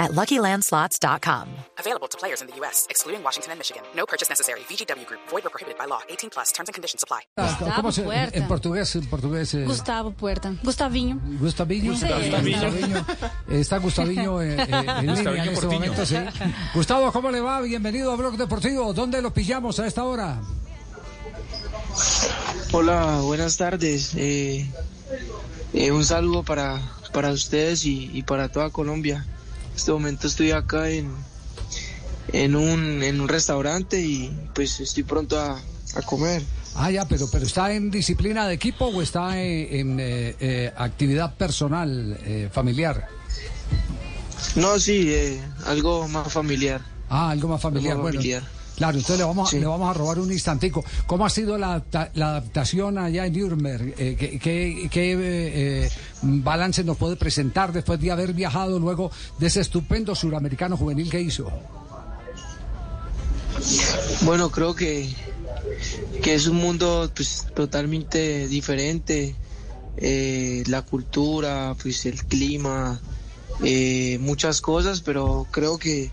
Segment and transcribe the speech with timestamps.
[0.00, 1.46] at LuckyLandSlots.com.
[1.78, 3.82] Available to players in the U.S., excluding Washington and Michigan.
[3.94, 4.60] No purchase necessary.
[4.68, 5.20] VGW Group.
[5.28, 6.00] Void or prohibited by law.
[6.08, 6.50] 18 plus.
[6.52, 7.20] Terms and conditions apply.
[7.36, 8.38] Gustavo ¿Cómo se, Puerta.
[8.38, 9.54] en portugués, en portugués.
[9.54, 10.54] eh, Gustavo Puerta.
[10.64, 11.20] Gustavinho.
[11.38, 11.94] Gustaviño.
[11.96, 12.06] Sí.
[12.08, 13.06] Gustaviño.
[13.50, 15.72] Está Gustaviño eh, eh, en línea en este Portiño.
[15.72, 16.16] momento, sí.
[16.74, 17.60] Gustavo, ¿cómo le va?
[17.60, 18.92] Bienvenido a Blog Deportivo.
[18.94, 20.40] ¿Dónde lo pillamos a esta hora?
[22.72, 24.14] Hola, buenas tardes.
[24.16, 24.66] Eh,
[25.74, 26.80] eh, un saludo para,
[27.12, 29.26] para ustedes y, y para toda Colombia.
[29.80, 31.10] Este momento estoy acá en,
[32.34, 35.58] en, un, en un restaurante y pues estoy pronto a,
[35.94, 36.42] a comer.
[36.74, 40.72] Ah, ya, pero, pero ¿está en disciplina de equipo o está en, en, eh, eh,
[40.76, 43.08] actividad personal, eh, familiar?
[44.54, 46.82] No, sí, eh, algo más familiar.
[47.08, 47.92] Ah, algo más familiar.
[47.92, 48.42] Algo Bueno, familiar.
[48.80, 49.60] Claro, entonces le vamos, a- Sí.
[49.60, 50.82] le vamos a robar un instantico.
[51.06, 51.82] ¿Cómo ha sido la,
[52.14, 53.94] la adaptación allá en Nuremberg?
[53.98, 55.18] Eh, ¿Qué, qué- qué, eh,
[55.84, 55.90] eh,
[56.22, 61.20] balance nos puede presentar después de haber viajado luego de ese estupendo suramericano juvenil que
[61.20, 61.50] hizo?
[64.22, 65.08] Bueno, creo que,
[66.22, 69.34] que es un mundo pues, totalmente diferente.
[69.98, 72.98] Eh, la cultura, pues el clima,
[73.62, 76.10] eh, muchas cosas, pero creo que,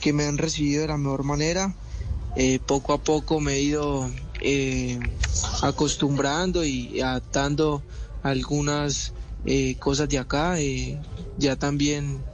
[0.00, 1.74] que me han recibido de la mejor manera.
[2.36, 4.98] Eh, poco a poco me he ido eh,
[5.62, 7.82] acostumbrando y adaptando
[8.22, 9.12] algunas
[9.44, 10.60] eh, cosas de acá.
[10.60, 10.98] Eh,
[11.38, 12.24] ya también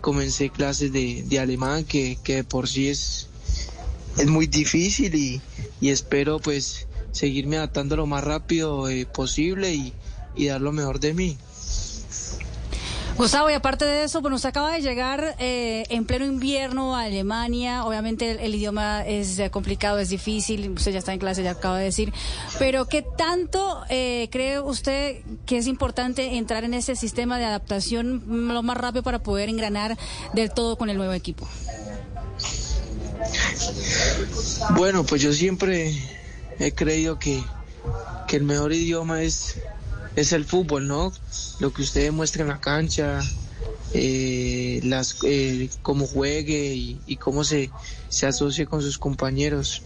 [0.00, 3.28] comencé clases de, de alemán, que, que de por sí es,
[4.16, 5.42] es muy difícil y,
[5.80, 9.92] y espero pues seguirme adaptando lo más rápido eh, posible y,
[10.36, 11.36] y dar lo mejor de mí.
[13.20, 17.02] Gustavo, y aparte de eso, bueno, usted acaba de llegar eh, en pleno invierno a
[17.02, 17.84] Alemania.
[17.84, 20.70] Obviamente el, idioma es eh, complicado, es difícil.
[20.70, 22.14] Usted ya está en clase, ya acaba de decir.
[22.58, 28.24] Pero ¿qué tanto eh, cree usted que es importante entrar en ese sistema de adaptación
[28.54, 29.98] lo más rápido para poder engranar
[30.32, 31.46] del todo con el nuevo equipo?
[34.70, 35.92] Bueno, pues yo siempre
[36.58, 37.44] he creído que,
[38.26, 39.60] que el mejor idioma es,
[40.16, 41.12] es el fútbol, ¿no?
[41.58, 43.20] Lo que usted demuestra en la cancha,
[43.92, 47.70] eh, las, eh, cómo juegue y, cómo se,
[48.08, 49.82] se asocie con sus compañeros.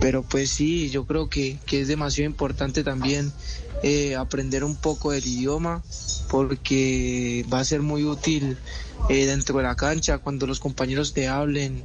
[0.00, 3.32] Pero pues sí, yo creo que, que es demasiado importante también
[3.82, 5.82] eh, aprender un poco del idioma
[6.30, 8.56] porque va a ser muy útil
[9.08, 11.84] eh, dentro de la cancha cuando los compañeros te hablen,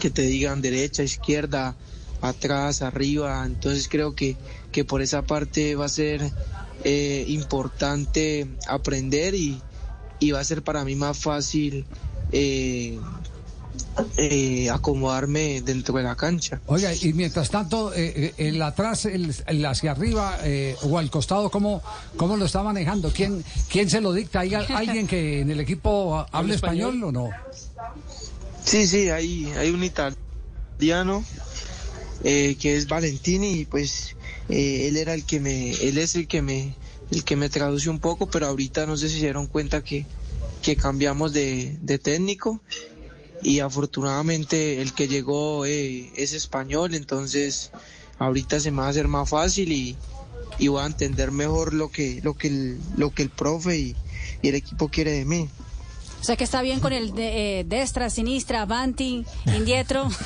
[0.00, 1.76] que te digan derecha, izquierda,
[2.20, 3.44] atrás, arriba.
[3.46, 4.36] Entonces creo que,
[4.72, 6.30] que por esa parte va a ser
[6.84, 9.60] eh, importante aprender y,
[10.18, 11.84] y va a ser para mí más fácil
[12.32, 12.98] eh,
[14.16, 16.60] eh, acomodarme dentro de la cancha.
[16.66, 21.10] Oiga, y mientras tanto, eh, eh, el atrás, el, el hacia arriba eh, o al
[21.10, 21.82] costado, ¿cómo,
[22.16, 23.10] ¿cómo lo está manejando?
[23.12, 24.40] ¿Quién, quién se lo dicta?
[24.40, 27.30] ¿Hay al- alguien que en el equipo hable español o no?
[28.64, 31.24] Sí, sí, hay, hay un italiano
[32.24, 34.14] eh, que es Valentini y pues
[34.50, 36.74] eh, él era el que me, él es el que me,
[37.10, 40.06] el que me traduce un poco, pero ahorita no sé si se dieron cuenta que,
[40.62, 42.60] que cambiamos de, de técnico
[43.42, 47.70] y afortunadamente el que llegó eh, es español, entonces
[48.18, 49.96] ahorita se me va a hacer más fácil y,
[50.58, 53.96] y voy a entender mejor lo que, lo que el, lo que el profe y,
[54.42, 55.48] y el equipo quiere de mí.
[56.20, 59.24] O sea que está bien con el de, eh, destra, sinistra, avanti,
[59.56, 60.08] indietro.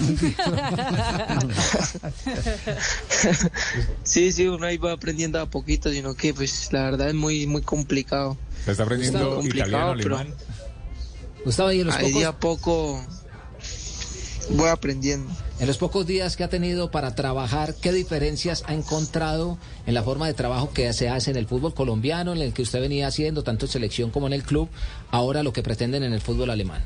[4.02, 7.46] Sí, sí, uno ahí va aprendiendo a poquito, sino que pues la verdad es muy
[7.46, 8.36] muy complicado.
[8.64, 10.34] Se está aprendiendo complicado, italiano, pero- alemán.
[11.44, 13.06] Gustavo, y en los, Ahí pocos, a poco
[14.50, 15.30] voy aprendiendo.
[15.58, 20.02] en los pocos días que ha tenido para trabajar, ¿qué diferencias ha encontrado en la
[20.02, 23.06] forma de trabajo que se hace en el fútbol colombiano, en el que usted venía
[23.06, 24.68] haciendo, tanto en selección como en el club,
[25.10, 26.84] ahora lo que pretenden en el fútbol alemán?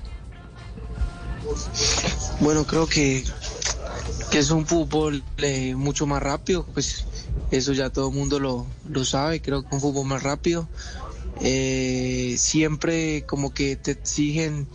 [2.40, 3.24] Bueno, creo que,
[4.30, 7.06] que es un fútbol eh, mucho más rápido, pues
[7.50, 10.68] eso ya todo el mundo lo, lo sabe, creo que un fútbol más rápido.
[11.40, 14.66] Eh, siempre como que te exigen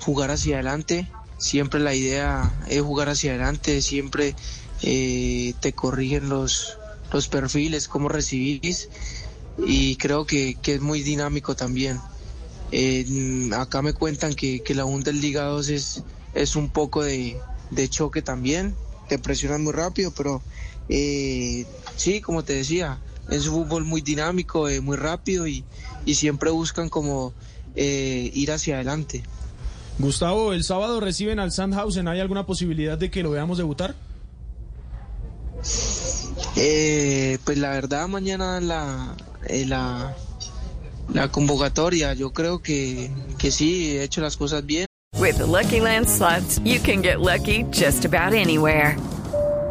[0.00, 1.08] jugar hacia adelante,
[1.42, 4.36] siempre la idea es jugar hacia adelante, siempre
[4.82, 6.78] eh, te corrigen los,
[7.12, 8.88] los perfiles, cómo recibís
[9.66, 12.00] y creo que, que es muy dinámico también.
[13.54, 16.02] Acá me cuentan que, que la Bundesliga 2 es,
[16.32, 17.36] es un poco de,
[17.70, 18.76] de choque también,
[19.08, 20.42] te presionan muy rápido, pero
[20.88, 21.66] eh,
[21.96, 25.64] sí, como te decía, es un fútbol muy dinámico, eh, muy rápido y,
[26.06, 27.34] y siempre buscan como
[27.74, 29.24] eh, ir hacia adelante.
[29.98, 32.08] Gustavo, el sábado reciben al Sandhausen.
[32.08, 33.94] ¿Hay alguna posibilidad de que lo veamos debutar?
[36.56, 39.16] Eh, pues la verdad mañana la,
[39.46, 40.14] eh, la,
[41.12, 44.86] la convocatoria, yo creo que, que sí, he hecho las cosas bien.
[45.18, 48.96] With the Lucky Land slots, you can get lucky just about anywhere.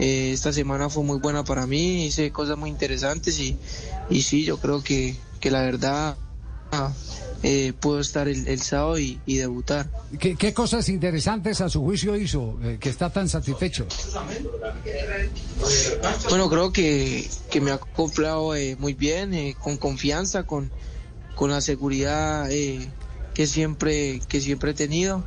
[0.00, 3.56] Eh, esta semana fue muy buena para mí, hice cosas muy interesantes y,
[4.08, 6.16] y sí, yo creo que, que la verdad
[7.42, 9.90] eh, puedo estar el, el sábado y, y debutar.
[10.18, 13.86] ¿Qué, qué cosas interesantes a su juicio hizo eh, que está tan satisfecho?
[16.28, 20.70] Bueno, creo que, que me ha acoplado eh, muy bien, con confianza, con,
[21.34, 22.88] con la seguridad eh,
[23.34, 25.24] que, siempre, que siempre he tenido.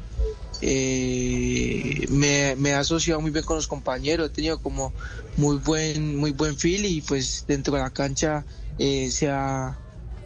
[0.66, 4.94] Eh, me, me he asociado muy bien con los compañeros, he tenido como
[5.36, 8.46] muy buen, muy buen feel y pues dentro de la cancha
[8.80, 9.78] eh, se, ha,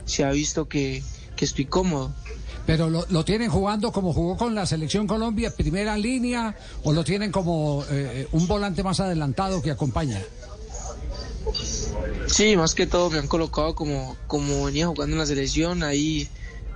[0.06, 1.02] se ha visto que,
[1.36, 2.14] que estoy cómodo.
[2.68, 7.04] Pero lo, lo tienen jugando como jugó con la selección Colombia, primera línea, o lo
[7.04, 10.22] tienen como eh, un volante más adelantado que acompaña.
[12.28, 16.28] Sí, más que todo me han colocado como, como venía jugando en la selección, ahí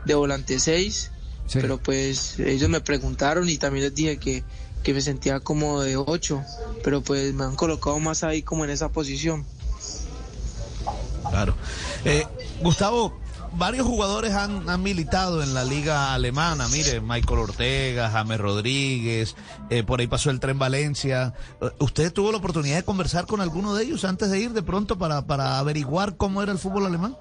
[0.05, 1.11] de volante 6,
[1.47, 1.59] Sí.
[1.61, 4.43] pero pues ellos me preguntaron y también les dije que,
[4.83, 6.41] que me sentía como de 8,
[6.83, 9.45] pero pues me han colocado más ahí como en esa posición.
[11.29, 11.55] Claro.
[12.05, 12.25] Eh,
[12.61, 13.17] Gustavo,
[13.53, 16.67] varios jugadores han, han militado en la liga alemana.
[16.69, 19.35] Mire, Michael Ortega, James Rodríguez,
[19.69, 21.33] eh, por ahí pasó el tren Valencia.
[21.79, 24.97] ¿Usted tuvo la oportunidad de conversar con alguno de ellos antes de ir de pronto
[24.97, 27.15] para, para averiguar cómo era el fútbol alemán?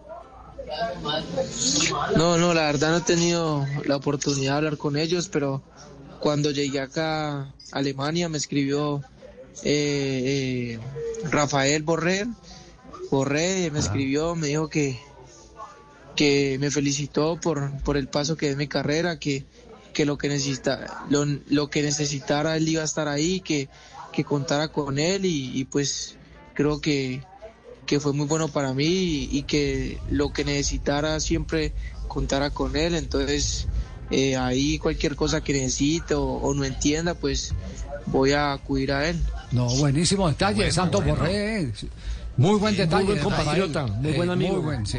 [2.17, 5.63] No, no, la verdad no he tenido la oportunidad de hablar con ellos, pero
[6.21, 9.03] cuando llegué acá a Alemania me escribió
[9.63, 10.81] eh, eh,
[11.31, 12.27] Rafael Borré,
[13.11, 14.99] Borré me escribió, me dijo que,
[16.17, 19.45] que me felicitó por, por el paso que es mi carrera, que,
[19.93, 23.69] que lo que necesita, lo, lo que necesitara él iba a estar ahí, que,
[24.13, 26.17] que contara con él y, y pues
[26.55, 27.23] creo que,
[27.87, 31.73] que fue muy bueno para mí y, y que lo que necesitara siempre
[32.09, 32.95] contara con él.
[32.95, 33.67] Entonces,
[34.11, 37.53] eh, ahí cualquier cosa que necesite o, o no entienda, pues
[38.07, 39.21] voy a acudir a él.
[39.53, 41.73] No, buenísimo detalle, Santos Borré.
[42.37, 43.05] Muy buen detalle.
[43.05, 44.53] Muy buen compatriota, muy buen Eh, amigo.
[44.55, 44.99] Muy buen, sí.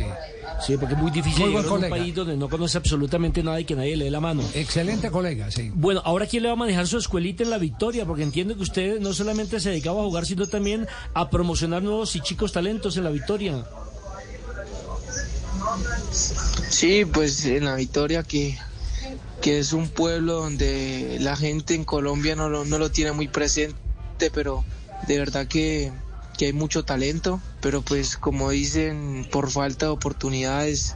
[0.65, 3.59] Sí, porque es muy difícil Muy buen a un país donde no conoce absolutamente nada
[3.59, 4.43] y que nadie le dé la mano.
[4.53, 5.71] Excelente colega, sí.
[5.73, 8.61] Bueno, ahora quién le va a manejar su escuelita en la victoria, porque entiendo que
[8.61, 12.97] usted no solamente se dedicaba a jugar, sino también a promocionar nuevos y chicos talentos
[12.97, 13.65] en la victoria.
[16.69, 18.57] Sí, pues en la Victoria que,
[19.41, 23.27] que es un pueblo donde la gente en Colombia no lo, no lo tiene muy
[23.27, 23.75] presente,
[24.33, 24.63] pero
[25.07, 25.91] de verdad que,
[26.41, 30.95] que hay mucho talento, pero pues como dicen, por falta de oportunidades,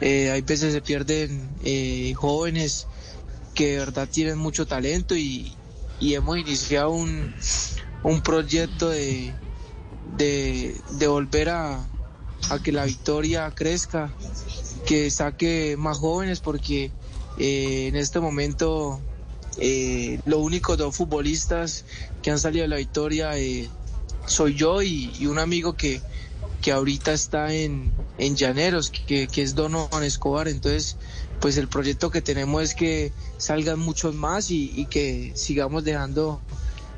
[0.00, 2.86] eh, hay veces se pierden eh, jóvenes
[3.56, 5.56] que de verdad tienen mucho talento y,
[6.00, 7.34] hemos iniciado un,
[8.04, 9.34] un proyecto de,
[10.16, 11.84] de, volver a,
[12.50, 14.14] a que la victoria crezca,
[14.86, 16.92] que saque más jóvenes porque
[17.38, 19.00] eh, en este momento
[20.24, 21.84] los únicos dos futbolistas
[22.22, 23.36] que han salido de la victoria
[24.26, 26.00] soy yo y, y un amigo que,
[26.64, 30.48] que ahorita está en, en Llaneros, que, es Donovan Escobar.
[30.48, 30.96] Entonces,
[31.38, 36.40] pues el proyecto que tenemos es que salgan muchos más y, que sigamos dejando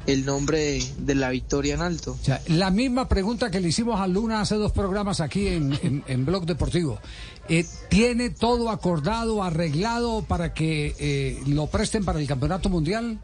[0.07, 2.17] el nombre de, la victoria en alto.
[2.47, 6.25] La misma pregunta que le hicimos a Luna hace dos programas aquí en, en, en
[6.25, 7.01] Blog Deportivo.
[7.49, 13.19] Eh, ¿Tiene todo acordado, arreglado para que eh, lo presten para el Campeonato Mundial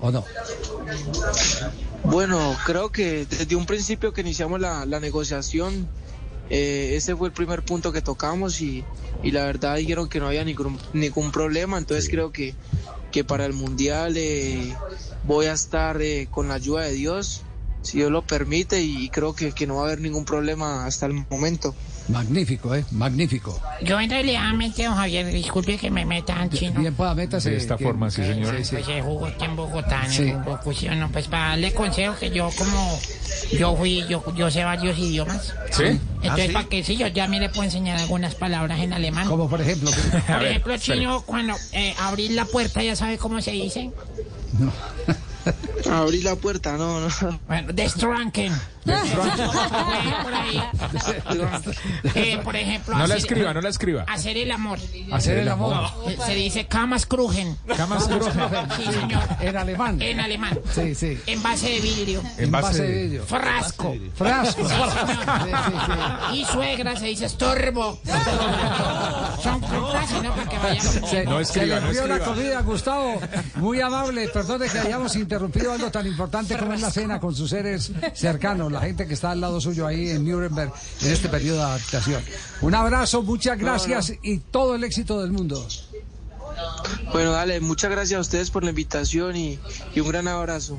[0.00, 0.24] o no?
[2.10, 5.88] Bueno, creo que desde un principio que iniciamos la, la negociación,
[6.50, 8.84] eh, ese fue el primer punto que tocamos y,
[9.22, 12.54] y la verdad dijeron que no había ningún, ningún problema, entonces creo que,
[13.10, 14.74] que para el Mundial eh,
[15.24, 17.42] voy a estar eh, con la ayuda de Dios
[17.86, 21.06] si Dios lo permite y creo que, que no va a haber ningún problema hasta
[21.06, 21.74] el momento.
[22.08, 22.84] Magnífico, ¿eh?
[22.92, 23.60] Magnífico.
[23.82, 24.42] Yo en realidad,
[24.76, 26.78] don Javier, disculpe que me metan chino.
[26.80, 27.50] Bien, pueda métase.
[27.50, 28.54] De esta que- forma, sí, señor.
[28.58, 28.76] Sí, sí.
[28.76, 30.22] Pues en Bogotá, en Sí.
[30.28, 31.10] el Bogotá, ¿sí o no?
[31.10, 32.98] Pues para darle consejo que yo como
[33.58, 35.52] yo fui, yo, yo sé varios idiomas.
[35.72, 35.98] ¿Sí?
[36.22, 36.52] Entonces, sí?
[36.52, 39.26] para que sí, yo ya me le puedo enseñar algunas palabras en alemán.
[39.28, 39.90] Como por ejemplo.
[40.26, 40.98] Por ver, ejemplo, espere.
[41.00, 43.90] chino, cuando eh, abrir la puerta, ya sabe cómo se dice.
[45.90, 47.08] Abrir la puerta, no, no.
[47.46, 48.52] Bueno, destranken.
[48.86, 50.62] Por ahí.
[52.14, 54.04] Eh, por ejemplo, No la hacer- escriba, no la escriba.
[54.08, 54.78] Hacer el amor.
[55.12, 55.76] Hacer el amor.
[56.08, 57.56] Eh, Se dice camas crujen.
[57.76, 58.32] Camas crujen.
[58.76, 59.22] Sí, señor.
[59.40, 60.00] En alemán.
[60.00, 60.58] En alemán.
[60.74, 61.18] Sí, sí.
[61.26, 62.22] En base de vidrio.
[62.38, 63.24] En base de ello.
[63.24, 63.94] Frasco.
[64.14, 64.68] Frasco.
[64.68, 64.74] Sí,
[66.30, 66.36] sí.
[66.38, 67.98] Y suegra se dice estorbo.
[69.42, 70.34] Son frases, ¿no?
[70.34, 70.80] Para que.
[70.80, 72.34] Se, No se escriba, le no envió la escriba.
[72.34, 73.20] comida, Gustavo.
[73.56, 74.28] Muy amable.
[74.28, 78.70] Perdone que hayamos interrumpido algo tan importante como es la cena con sus seres cercanos,
[78.76, 82.22] la gente que está al lado suyo ahí en Nuremberg en este periodo de adaptación.
[82.60, 85.66] Un abrazo, muchas gracias y todo el éxito del mundo.
[87.12, 89.58] Bueno, dale, muchas gracias a ustedes por la invitación y,
[89.94, 90.78] y un gran abrazo.